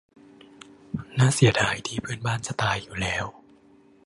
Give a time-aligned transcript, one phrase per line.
[1.17, 3.25] น่าเสียดายที่เพื่อนบ้านจะตายอยู่แล้ว